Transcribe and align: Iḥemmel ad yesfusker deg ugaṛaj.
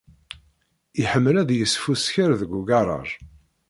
Iḥemmel 1.01 1.35
ad 1.41 1.49
yesfusker 1.53 2.29
deg 2.41 2.51
ugaṛaj. 2.59 3.09